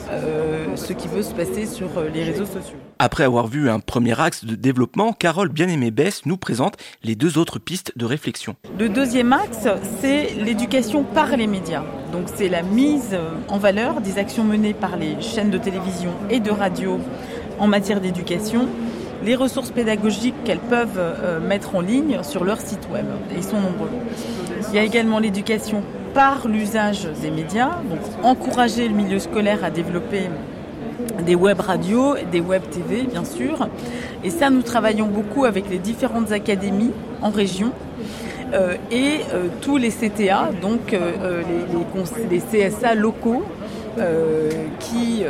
ce 0.75 0.93
qui 0.93 1.07
veut 1.07 1.21
se 1.21 1.33
passer 1.33 1.65
sur 1.65 1.89
les 2.13 2.23
réseaux 2.23 2.45
sociaux. 2.45 2.77
Après 2.97 3.23
avoir 3.23 3.47
vu 3.47 3.69
un 3.69 3.79
premier 3.79 4.19
axe 4.19 4.45
de 4.45 4.55
développement, 4.55 5.13
Carole 5.13 5.49
Bien-Aimé-Bess 5.49 6.25
nous 6.25 6.37
présente 6.37 6.77
les 7.03 7.15
deux 7.15 7.37
autres 7.37 7.59
pistes 7.59 7.91
de 7.95 8.05
réflexion. 8.05 8.55
Le 8.79 8.89
deuxième 8.89 9.33
axe, 9.33 9.67
c'est 10.01 10.33
l'éducation 10.35 11.03
par 11.03 11.35
les 11.37 11.47
médias. 11.47 11.83
Donc 12.11 12.27
c'est 12.33 12.49
la 12.49 12.63
mise 12.63 13.17
en 13.49 13.57
valeur 13.57 14.01
des 14.01 14.17
actions 14.17 14.43
menées 14.43 14.73
par 14.73 14.97
les 14.97 15.21
chaînes 15.21 15.51
de 15.51 15.57
télévision 15.57 16.11
et 16.29 16.39
de 16.39 16.51
radio 16.51 16.99
en 17.59 17.67
matière 17.67 18.01
d'éducation, 18.01 18.67
les 19.23 19.35
ressources 19.35 19.71
pédagogiques 19.71 20.43
qu'elles 20.45 20.59
peuvent 20.59 20.97
euh, 20.97 21.39
mettre 21.39 21.75
en 21.75 21.81
ligne 21.81 22.23
sur 22.23 22.43
leur 22.45 22.59
site 22.59 22.87
web. 22.91 23.05
Et 23.31 23.37
ils 23.37 23.43
sont 23.43 23.59
nombreux. 23.59 23.89
Il 24.69 24.75
y 24.75 24.79
a 24.79 24.83
également 24.83 25.19
l'éducation 25.19 25.83
par 26.19 26.49
l'usage 26.49 27.07
des 27.21 27.31
médias, 27.31 27.77
donc 27.89 28.01
encourager 28.23 28.89
le 28.89 28.93
milieu 28.93 29.19
scolaire 29.19 29.63
à 29.63 29.69
développer 29.69 30.23
des 31.25 31.33
web 31.33 31.61
radios, 31.61 32.15
des 32.29 32.41
web 32.41 32.61
TV 32.69 33.03
bien 33.03 33.23
sûr. 33.23 33.69
Et 34.25 34.29
ça, 34.29 34.49
nous 34.49 34.61
travaillons 34.61 35.05
beaucoup 35.05 35.45
avec 35.45 35.69
les 35.69 35.77
différentes 35.77 36.33
académies 36.33 36.91
en 37.21 37.29
région 37.29 37.71
euh, 38.53 38.73
et 38.91 39.19
euh, 39.33 39.47
tous 39.61 39.77
les 39.77 39.91
CTA, 39.91 40.49
donc 40.61 40.91
euh, 40.91 41.41
les, 42.29 42.37
les, 42.37 42.69
CSA 42.69 42.95
locaux, 42.95 43.43
qui 44.79 45.23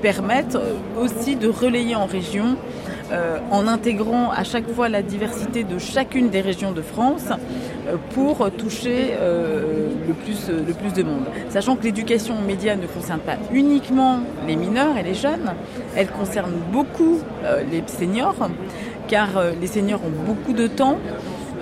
permettent 0.00 0.58
aussi 0.98 1.36
de 1.36 1.48
relayer 1.48 1.94
en 1.94 2.06
région 2.06 2.56
en 3.50 3.66
intégrant 3.66 4.30
à 4.30 4.44
chaque 4.44 4.70
fois 4.70 4.88
la 4.88 5.02
diversité 5.02 5.62
de 5.62 5.78
chacune 5.78 6.30
des 6.30 6.40
régions 6.40 6.72
de 6.72 6.80
France 6.80 7.28
pour 8.10 8.50
toucher 8.52 9.12
le, 9.20 10.14
plus, 10.14 10.48
le 10.48 10.72
plus 10.72 10.92
de 10.92 11.02
monde. 11.02 11.24
Sachant 11.50 11.76
que 11.76 11.84
l'éducation 11.84 12.38
aux 12.38 12.46
médias 12.46 12.76
ne 12.76 12.86
concerne 12.86 13.20
pas 13.20 13.36
uniquement 13.52 14.20
les 14.46 14.56
mineurs 14.56 14.96
et 14.96 15.02
les 15.02 15.14
jeunes, 15.14 15.52
elle 15.96 16.08
concerne 16.08 16.52
beaucoup 16.72 17.18
les 17.70 17.82
seniors, 17.86 18.48
car 19.08 19.28
les 19.60 19.66
seniors 19.66 20.00
ont 20.04 20.24
beaucoup 20.26 20.52
de 20.52 20.66
temps, 20.66 20.98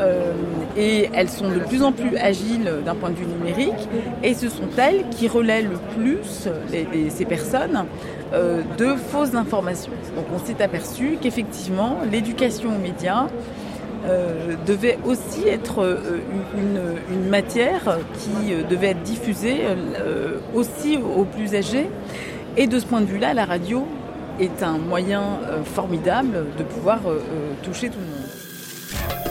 euh, 0.01 0.33
et 0.77 1.11
elles 1.13 1.29
sont 1.29 1.51
de 1.51 1.59
plus 1.59 1.83
en 1.83 1.93
plus 1.93 2.17
agiles 2.17 2.71
d'un 2.85 2.95
point 2.95 3.11
de 3.11 3.17
vue 3.17 3.27
numérique 3.27 3.89
et 4.23 4.33
ce 4.33 4.49
sont 4.49 4.69
elles 4.79 5.05
qui 5.11 5.29
relaient 5.29 5.63
le 5.63 5.77
plus 5.95 6.49
ces 7.11 7.25
personnes 7.27 7.85
euh, 8.33 8.63
de 8.79 8.95
fausses 8.95 9.35
informations. 9.35 9.93
Donc 10.17 10.25
on 10.35 10.45
s'est 10.45 10.63
aperçu 10.63 11.19
qu'effectivement 11.21 11.99
l'éducation 12.11 12.71
aux 12.75 12.79
médias 12.79 13.27
euh, 14.05 14.55
devait 14.67 14.99
aussi 15.05 15.47
être 15.47 15.99
une, 16.57 17.29
matière 17.29 17.99
qui 18.19 18.53
devait 18.69 18.89
être 18.89 19.03
diffusée 19.03 19.61
aussi 20.55 20.99
aux 20.99 21.25
plus 21.25 21.55
âgés. 21.55 21.89
Et 22.57 22.67
de 22.67 22.79
ce 22.79 22.85
point 22.85 23.01
de 23.01 23.07
vue-là, 23.07 23.33
la 23.33 23.47
radio 23.47 23.87
est 24.39 24.63
un 24.63 24.77
moyen 24.77 25.39
formidable 25.65 26.45
de 26.59 26.63
pouvoir 26.63 27.01
toucher 27.63 27.89
tout 27.89 27.99
le 27.99 28.07
monde. 28.07 29.22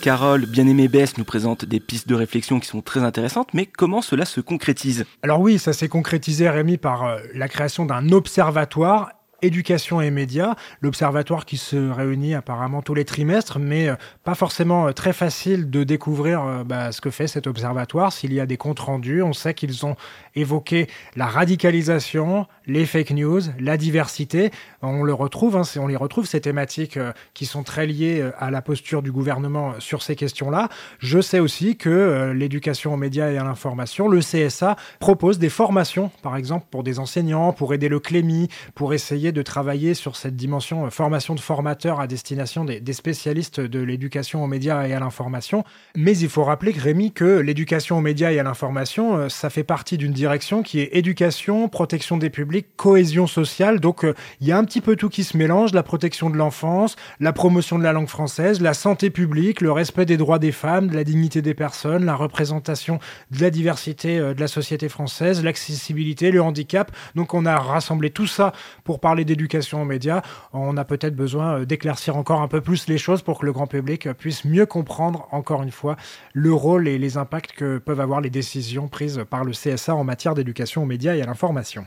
Carole, 0.00 0.46
bien-aimé 0.46 0.88
Bess 0.88 1.18
nous 1.18 1.24
présente 1.24 1.64
des 1.64 1.80
pistes 1.80 2.08
de 2.08 2.14
réflexion 2.14 2.60
qui 2.60 2.68
sont 2.68 2.82
très 2.82 3.00
intéressantes, 3.00 3.48
mais 3.54 3.66
comment 3.66 4.02
cela 4.02 4.24
se 4.24 4.40
concrétise? 4.40 5.04
Alors 5.22 5.40
oui, 5.40 5.58
ça 5.58 5.72
s'est 5.72 5.88
concrétisé, 5.88 6.48
Rémi, 6.48 6.76
par 6.76 7.04
euh, 7.04 7.18
la 7.34 7.48
création 7.48 7.84
d'un 7.84 8.10
observatoire 8.12 9.10
éducation 9.42 10.00
et 10.00 10.10
médias, 10.10 10.54
l'observatoire 10.80 11.44
qui 11.44 11.56
se 11.56 11.90
réunit 11.90 12.34
apparemment 12.34 12.82
tous 12.82 12.94
les 12.94 13.04
trimestres, 13.04 13.58
mais 13.58 13.88
euh, 13.88 13.94
pas 14.24 14.34
forcément 14.34 14.88
euh, 14.88 14.92
très 14.92 15.12
facile 15.12 15.70
de 15.70 15.84
découvrir 15.84 16.42
euh, 16.42 16.64
bah, 16.64 16.92
ce 16.92 17.00
que 17.00 17.10
fait 17.10 17.26
cet 17.26 17.46
observatoire. 17.46 18.12
S'il 18.12 18.32
y 18.32 18.40
a 18.40 18.46
des 18.46 18.56
comptes 18.56 18.80
rendus, 18.80 19.22
on 19.22 19.32
sait 19.32 19.54
qu'ils 19.54 19.84
ont 19.84 19.96
évoqué 20.34 20.88
la 21.16 21.26
radicalisation, 21.26 22.46
les 22.66 22.86
fake 22.86 23.10
news, 23.10 23.40
la 23.60 23.76
diversité. 23.76 24.50
On 24.82 25.02
le 25.02 25.12
retrouve, 25.12 25.56
hein, 25.56 25.62
on 25.76 25.86
les 25.86 25.96
retrouve 25.96 26.26
ces 26.26 26.40
thématiques 26.40 26.98
qui 27.34 27.46
sont 27.46 27.62
très 27.62 27.86
liées 27.86 28.30
à 28.38 28.50
la 28.50 28.62
posture 28.62 29.02
du 29.02 29.12
gouvernement 29.12 29.74
sur 29.78 30.02
ces 30.02 30.16
questions-là. 30.16 30.68
Je 30.98 31.20
sais 31.20 31.40
aussi 31.40 31.76
que 31.76 32.32
l'éducation 32.34 32.94
aux 32.94 32.96
médias 32.96 33.30
et 33.30 33.38
à 33.38 33.44
l'information, 33.44 34.08
le 34.08 34.20
CSA 34.20 34.76
propose 35.00 35.38
des 35.38 35.48
formations, 35.48 36.10
par 36.22 36.36
exemple 36.36 36.66
pour 36.70 36.82
des 36.82 36.98
enseignants, 36.98 37.52
pour 37.52 37.72
aider 37.72 37.88
le 37.88 38.00
Clémy, 38.00 38.48
pour 38.74 38.94
essayer 38.94 39.25
de 39.32 39.42
travailler 39.42 39.94
sur 39.94 40.16
cette 40.16 40.36
dimension 40.36 40.86
euh, 40.86 40.90
formation 40.90 41.34
de 41.34 41.40
formateurs 41.40 42.00
à 42.00 42.06
destination 42.06 42.64
des, 42.64 42.92
spécialistes 42.92 43.60
de 43.60 43.80
l'éducation 43.80 44.42
aux 44.42 44.46
médias 44.46 44.86
et 44.86 44.92
à 44.92 45.00
l'information. 45.00 45.64
Mais 45.94 46.16
il 46.16 46.28
faut 46.28 46.44
rappeler, 46.44 46.72
Rémi, 46.72 47.12
que 47.12 47.24
l'éducation 47.24 47.98
aux 47.98 48.00
médias 48.00 48.32
et 48.32 48.38
à 48.38 48.42
l'information, 48.42 49.16
euh, 49.16 49.28
ça 49.28 49.50
fait 49.50 49.64
partie 49.64 49.98
d'une 49.98 50.12
direction 50.12 50.62
qui 50.62 50.80
est 50.80 50.90
éducation, 50.92 51.68
protection 51.68 52.16
des 52.16 52.30
publics, 52.30 52.68
cohésion 52.76 53.26
sociale. 53.26 53.80
Donc 53.80 54.04
euh, 54.04 54.14
il 54.40 54.46
y 54.46 54.52
a 54.52 54.58
un 54.58 54.64
petit 54.64 54.80
peu 54.80 54.96
tout 54.96 55.08
qui 55.08 55.24
se 55.24 55.36
mélange, 55.36 55.72
la 55.72 55.82
protection 55.82 56.30
de 56.30 56.36
l'enfance, 56.36 56.96
la 57.20 57.32
promotion 57.32 57.78
de 57.78 57.84
la 57.84 57.92
langue 57.92 58.08
française, 58.08 58.60
la 58.60 58.74
santé 58.74 59.10
publique, 59.10 59.60
le 59.60 59.72
respect 59.72 60.06
des 60.06 60.16
droits 60.16 60.38
des 60.38 60.52
femmes, 60.52 60.88
de 60.88 60.94
la 60.94 61.04
dignité 61.04 61.42
des 61.42 61.54
personnes, 61.54 62.04
la 62.04 62.14
représentation 62.14 62.98
de 63.30 63.40
la 63.40 63.50
diversité 63.50 64.18
de 64.18 64.40
la 64.40 64.48
société 64.48 64.88
française, 64.88 65.42
l'accessibilité, 65.42 66.30
le 66.30 66.42
handicap. 66.42 66.90
Donc 67.14 67.34
on 67.34 67.46
a 67.46 67.56
rassemblé 67.56 68.10
tout 68.10 68.26
ça 68.26 68.52
pour 68.84 69.00
parler 69.00 69.15
d'éducation 69.24 69.82
aux 69.82 69.84
médias, 69.84 70.22
on 70.52 70.76
a 70.76 70.84
peut-être 70.84 71.16
besoin 71.16 71.60
euh, 71.60 71.64
d'éclaircir 71.64 72.16
encore 72.16 72.42
un 72.42 72.48
peu 72.48 72.60
plus 72.60 72.86
les 72.88 72.98
choses 72.98 73.22
pour 73.22 73.38
que 73.38 73.46
le 73.46 73.52
grand 73.52 73.66
public 73.66 74.12
puisse 74.12 74.44
mieux 74.44 74.66
comprendre, 74.66 75.28
encore 75.30 75.62
une 75.62 75.70
fois, 75.70 75.96
le 76.32 76.52
rôle 76.52 76.88
et 76.88 76.98
les 76.98 77.16
impacts 77.16 77.52
que 77.52 77.78
peuvent 77.78 78.00
avoir 78.00 78.20
les 78.20 78.30
décisions 78.30 78.88
prises 78.88 79.24
par 79.28 79.44
le 79.44 79.52
CSA 79.52 79.94
en 79.94 80.04
matière 80.04 80.34
d'éducation 80.34 80.82
aux 80.82 80.86
médias 80.86 81.14
et 81.14 81.22
à 81.22 81.26
l'information. 81.26 81.86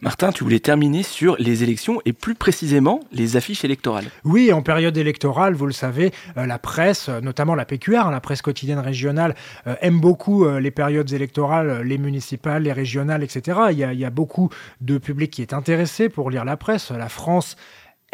Martin, 0.00 0.32
tu 0.32 0.44
voulais 0.44 0.60
terminer 0.60 1.02
sur 1.02 1.36
les 1.38 1.62
élections 1.62 2.00
et 2.04 2.12
plus 2.12 2.34
précisément 2.34 3.00
les 3.12 3.36
affiches 3.36 3.64
électorales. 3.64 4.06
Oui, 4.24 4.52
en 4.52 4.62
période 4.62 4.96
électorale, 4.96 5.54
vous 5.54 5.66
le 5.66 5.72
savez, 5.72 6.12
euh, 6.36 6.46
la 6.46 6.58
presse, 6.58 7.08
notamment 7.08 7.54
la 7.54 7.64
PQR, 7.64 8.06
hein, 8.06 8.10
la 8.10 8.20
presse 8.20 8.42
quotidienne 8.42 8.78
régionale, 8.78 9.34
euh, 9.66 9.74
aime 9.80 10.00
beaucoup 10.00 10.46
les 10.46 10.70
périodes 10.70 11.12
électorales, 11.12 11.82
les 11.82 11.98
municipales, 11.98 12.62
les 12.62 12.72
régionales, 12.72 13.22
etc. 13.22 13.58
Il 13.70 13.78
y, 13.78 13.84
a, 13.84 13.92
il 13.92 13.98
y 13.98 14.04
a 14.04 14.10
beaucoup 14.10 14.50
de 14.80 14.98
public 14.98 15.30
qui 15.30 15.42
est 15.42 15.52
intéressé 15.52 16.08
pour 16.08 16.30
lire 16.30 16.44
la 16.44 16.56
presse. 16.56 16.90
La 16.90 17.08
France 17.08 17.56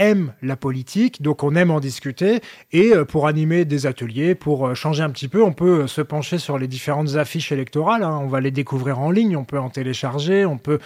aime 0.03 0.35
la 0.43 0.57
politique, 0.57 1.23
donc 1.23 1.43
on 1.43 1.55
aime 1.55 1.71
en 1.71 1.81
discuter. 1.81 2.41
Et 2.73 2.93
euh, 2.93 3.05
pour 3.05 3.27
animer 3.27 3.65
des 3.65 3.87
ateliers, 3.87 4.35
pour 4.35 4.67
euh, 4.67 4.75
changer 4.75 5.03
un 5.03 5.11
petit 5.11 5.29
peu, 5.29 5.43
on 5.43 5.53
peut 5.53 5.83
euh, 5.83 5.87
se 5.87 6.03
pencher 6.03 6.39
sur 6.39 6.59
les 6.59 6.69
différentes 6.69 7.15
affiches 7.15 7.53
électorales. 7.53 8.03
Hein. 8.03 8.19
On 8.23 8.27
va 8.27 8.41
les 8.41 8.51
découvrir 8.51 8.99
en 8.99 9.11
ligne, 9.11 9.37
on 9.37 9.45
peut 9.45 9.59
en 9.59 9.71
télécharger, 9.71 10.45
on 10.45 10.59
peut 10.59 10.79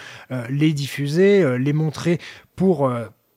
les 0.50 0.72
diffuser, 0.72 1.58
les 1.58 1.72
montrer 1.72 2.18
pour 2.54 2.90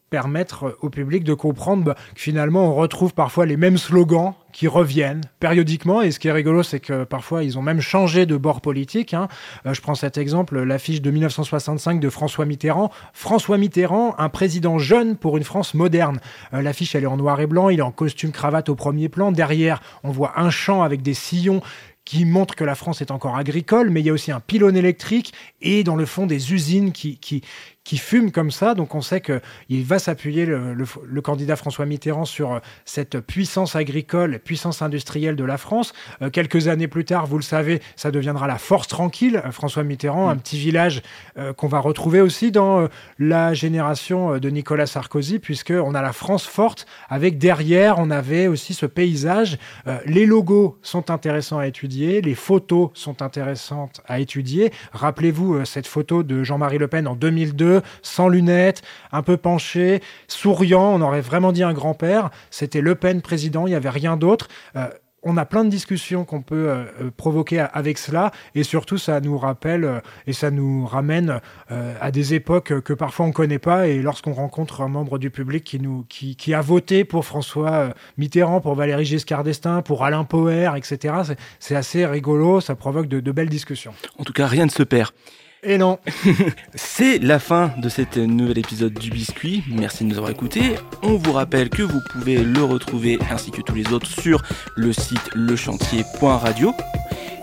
permettre 0.10 0.78
au 0.82 0.90
public 0.90 1.24
de 1.24 1.34
comprendre 1.34 1.84
bah, 1.84 1.96
que 2.16 2.22
finalement 2.22 2.66
on 2.66 2.76
retrouve 2.76 3.14
parfois 3.14 3.46
les 3.46 3.58
mêmes 3.58 3.78
slogans 3.78 4.34
qui 4.52 4.68
reviennent 4.68 5.22
périodiquement. 5.40 6.02
Et 6.02 6.12
ce 6.12 6.20
qui 6.20 6.28
est 6.28 6.32
rigolo, 6.32 6.64
c'est 6.64 6.80
que 6.80 7.04
parfois 7.04 7.44
ils 7.44 7.58
ont 7.58 7.62
même 7.62 7.82
changé 7.82 8.26
de 8.26 8.38
bord 8.38 8.62
politique. 8.62 9.14
Hein. 9.14 9.28
Euh, 9.66 9.74
je 9.74 9.82
prends 9.82 9.96
cet 9.96 10.18
exemple, 10.18 10.60
l'affiche 10.62 11.02
de 11.02 11.12
1965 11.12 12.00
de 12.00 12.10
François 12.10 12.46
Mitterrand. 12.46 12.92
François 13.14 13.58
Mitterrand, 13.58 14.16
un 14.18 14.30
président 14.30 14.80
jeune 14.80 15.16
pour 15.16 15.38
une 15.38 15.44
France 15.44 15.74
moderne. 15.74 16.20
Euh, 16.54 16.62
l'affiche, 16.62 16.96
elle 16.96 17.04
est 17.04 17.08
en 17.08 17.18
noir 17.18 17.40
et 17.42 17.48
blanc, 17.48 17.70
il 17.70 17.80
est 17.80 17.84
en 17.84 17.92
costume 17.92 18.32
cravate 18.32 18.70
au 18.70 18.76
premier 18.76 19.10
plan. 19.10 19.32
Derrière, 19.32 19.82
on 20.04 20.12
voit 20.12 20.40
un 20.40 20.50
champ 20.50 20.82
avec 20.84 21.02
des 21.02 21.14
sillons 21.14 21.62
qui 22.10 22.26
montre 22.26 22.56
que 22.56 22.64
la 22.64 22.74
France 22.74 23.02
est 23.02 23.12
encore 23.12 23.36
agricole, 23.36 23.92
mais 23.92 24.00
il 24.00 24.08
y 24.08 24.10
a 24.10 24.14
aussi 24.14 24.32
un 24.32 24.40
pylône 24.40 24.76
électrique 24.76 25.32
et 25.62 25.84
dans 25.84 25.96
le 25.96 26.08
fond 26.08 26.26
des 26.26 26.54
usines 26.54 26.92
qui, 26.92 27.20
qui, 27.20 27.44
qui 27.90 27.98
fument 27.98 28.30
comme 28.30 28.52
ça. 28.52 28.76
Donc 28.76 28.94
on 28.94 29.02
sait 29.02 29.20
qu'il 29.20 29.84
va 29.84 29.98
s'appuyer, 29.98 30.46
le, 30.46 30.76
le, 30.76 31.22
candidat 31.22 31.56
François 31.56 31.88
Mitterrand, 31.88 32.26
sur 32.26 32.54
euh, 32.54 32.60
cette 32.86 33.20
puissance 33.20 33.76
agricole, 33.76 34.38
puissance 34.38 34.84
industrielle 34.84 35.36
de 35.36 35.44
la 35.44 35.58
France. 35.58 35.94
Euh, 36.22 36.30
quelques 36.30 36.68
années 36.68 36.88
plus 36.88 37.04
tard, 37.04 37.26
vous 37.26 37.38
le 37.38 37.44
savez, 37.44 37.82
ça 37.96 38.12
deviendra 38.12 38.46
la 38.46 38.60
force 38.60 38.88
tranquille. 38.88 39.42
Euh, 39.44 39.50
François 39.50 39.84
Mitterrand, 39.84 40.28
mm. 40.28 40.30
un 40.30 40.36
petit 40.36 40.60
village 40.60 41.02
qu'on 41.56 41.68
va 41.68 41.80
retrouver 41.80 42.20
aussi 42.22 42.52
dans 42.52 42.88
la 43.18 43.54
génération 43.54 44.38
de 44.40 44.50
Nicolas 44.50 44.86
Sarkozy, 44.86 45.40
puisqu'on 45.40 45.96
a 45.96 46.02
la 46.02 46.12
France 46.12 46.46
forte, 46.46 46.86
avec 47.08 47.38
derrière, 47.38 47.98
on 47.98 48.12
avait 48.12 48.48
aussi 48.48 48.74
ce 48.74 48.86
paysage. 48.86 49.58
les 50.06 50.26
logos 50.26 50.78
sont 50.82 51.10
intéressants 51.10 51.60
à 51.60 51.68
étudier, 51.68 52.22
les 52.22 52.36
photos 52.36 52.90
sont 52.94 53.22
intéressantes 53.22 54.02
à 54.06 54.20
étudier. 54.20 54.74
Rappelez-vous 54.92 55.64
cette 55.64 55.88
photo 55.88 56.24
de 56.24 56.44
Jean-Marie 56.44 56.78
Le 56.78 56.90
Pen 56.90 57.08
en 57.08 57.16
2002 57.16 57.79
sans 58.02 58.28
lunettes, 58.28 58.82
un 59.12 59.22
peu 59.22 59.38
penché, 59.38 60.02
souriant. 60.28 60.94
On 60.94 61.02
aurait 61.02 61.22
vraiment 61.22 61.52
dit 61.52 61.64
un 61.64 61.74
grand-père. 61.74 62.30
C'était 62.52 62.82
Le 62.82 62.96
Pen 62.96 63.22
président, 63.22 63.68
il 63.68 63.72
n'y 63.72 63.76
avait 63.76 63.90
rien 63.90 64.18
d'autre. 64.18 64.48
Euh, 64.76 64.88
on 65.22 65.36
a 65.36 65.46
plein 65.46 65.66
de 65.66 65.70
discussions 65.70 66.24
qu'on 66.24 66.42
peut 66.42 66.70
euh, 66.70 66.86
euh, 67.02 67.12
provoquer 67.16 67.60
avec 67.74 67.98
cela 67.98 68.32
et 68.56 68.64
surtout 68.64 68.98
ça 68.98 69.20
nous 69.20 69.38
rappelle 69.38 70.02
et 70.28 70.32
ça 70.32 70.50
nous 70.50 70.86
ramène 70.86 71.42
à 71.70 72.10
des 72.10 72.34
époques 72.34 72.80
que 72.82 72.94
parfois 72.94 73.26
on 73.26 73.34
connaît 73.34 73.60
pas 73.60 73.88
et 73.88 74.02
lorsqu'on 74.02 74.32
rencontre 74.32 74.80
un 74.80 74.88
membre 74.88 75.18
du 75.18 75.30
public 75.30 75.78
qui 76.08 76.54
a 76.54 76.62
voté 76.62 77.04
pour 77.04 77.26
François 77.26 77.90
Mitterrand, 78.18 78.62
pour 78.62 78.76
Valéry 78.76 79.04
Giscard 79.04 79.44
d'Estaing, 79.44 79.82
pour 79.82 80.06
Alain 80.06 80.24
Poher, 80.24 80.76
etc. 80.78 81.16
C'est 81.60 81.76
assez 81.76 82.06
rigolo, 82.06 82.62
ça 82.62 82.76
provoque 82.76 83.08
de 83.08 83.32
belles 83.32 83.50
discussions. 83.50 83.94
En 84.18 84.24
tout 84.24 84.34
cas, 84.34 84.48
rien 84.48 84.66
ne 84.66 84.72
se 84.72 84.84
perd. 84.84 85.12
Et 85.62 85.78
non. 85.78 86.00
C'est 86.76 87.20
la 87.20 87.38
fin 87.38 87.72
de 87.78 87.90
cet 87.90 88.18
nouvel 88.18 88.60
épisode 88.60 88.94
du 88.94 89.10
Biscuit. 89.10 89.64
Merci 89.70 90.04
de 90.04 90.10
nous 90.10 90.16
avoir 90.16 90.32
écoutés. 90.32 90.76
On 91.04 91.16
vous 91.18 91.34
rappelle 91.34 91.70
que 91.70 91.84
vous 91.84 92.00
pouvez 92.12 92.38
le 92.38 92.64
retrouver 92.64 93.20
ainsi 93.30 93.52
que 93.52 93.62
tous 93.62 93.76
les 93.76 93.92
autres 93.92 94.08
sur 94.08 94.42
le 94.78 94.94
site 94.94 95.30
lechantier.radio. 95.36 96.74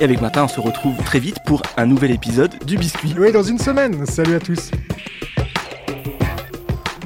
Et 0.00 0.04
avec 0.04 0.20
Matin, 0.20 0.44
on 0.44 0.48
se 0.48 0.60
retrouve 0.60 0.96
très 1.04 1.18
vite 1.18 1.36
pour 1.44 1.62
un 1.76 1.86
nouvel 1.86 2.10
épisode 2.10 2.52
du 2.64 2.78
Biscuit. 2.78 3.14
Oui, 3.18 3.32
dans 3.32 3.42
une 3.42 3.58
semaine. 3.58 4.06
Salut 4.06 4.34
à 4.34 4.40
tous. 4.40 4.70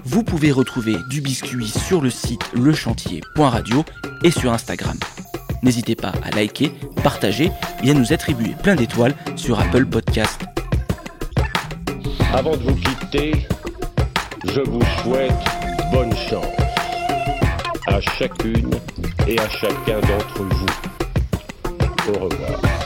Vous 0.04 0.22
pouvez 0.22 0.52
retrouver 0.52 0.96
du 1.08 1.20
Biscuit 1.20 1.68
sur 1.68 2.00
le 2.00 2.10
site 2.10 2.42
lechantier.radio 2.54 3.84
et 4.22 4.30
sur 4.30 4.52
Instagram. 4.52 4.96
N'hésitez 5.62 5.94
pas 5.94 6.12
à 6.24 6.30
liker, 6.30 6.72
partager 7.02 7.50
et 7.82 7.90
à 7.90 7.94
nous 7.94 8.12
attribuer 8.12 8.54
plein 8.62 8.76
d'étoiles 8.76 9.14
sur 9.36 9.60
Apple 9.60 9.86
Podcast. 9.86 10.49
Avant 12.32 12.56
de 12.56 12.62
vous 12.62 12.76
quitter, 12.76 13.32
je 14.44 14.60
vous 14.60 14.80
souhaite 15.02 15.32
bonne 15.92 16.14
chance 16.28 16.46
à 17.88 18.00
chacune 18.00 18.70
et 19.26 19.38
à 19.38 19.48
chacun 19.48 20.00
d'entre 20.00 20.42
vous. 20.42 20.66
Au 22.08 22.24
revoir. 22.24 22.79